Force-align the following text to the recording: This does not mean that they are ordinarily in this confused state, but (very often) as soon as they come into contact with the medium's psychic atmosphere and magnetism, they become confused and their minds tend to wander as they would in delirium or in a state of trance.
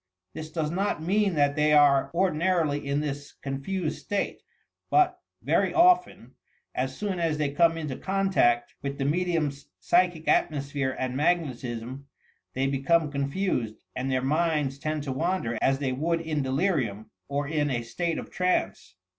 This 0.33 0.49
does 0.49 0.71
not 0.71 1.03
mean 1.03 1.35
that 1.35 1.55
they 1.55 1.73
are 1.73 2.09
ordinarily 2.15 2.87
in 2.87 3.01
this 3.01 3.33
confused 3.33 3.99
state, 4.01 4.41
but 4.89 5.19
(very 5.43 5.75
often) 5.75 6.33
as 6.73 6.97
soon 6.97 7.19
as 7.19 7.37
they 7.37 7.51
come 7.51 7.77
into 7.77 7.95
contact 7.95 8.73
with 8.81 8.97
the 8.97 9.05
medium's 9.05 9.67
psychic 9.79 10.27
atmosphere 10.27 10.95
and 10.97 11.15
magnetism, 11.15 12.07
they 12.55 12.65
become 12.65 13.11
confused 13.11 13.75
and 13.95 14.11
their 14.11 14.23
minds 14.23 14.79
tend 14.79 15.03
to 15.03 15.11
wander 15.11 15.55
as 15.61 15.77
they 15.77 15.91
would 15.91 16.19
in 16.21 16.41
delirium 16.41 17.11
or 17.27 17.47
in 17.47 17.69
a 17.69 17.83
state 17.83 18.17
of 18.17 18.31
trance. 18.31 18.95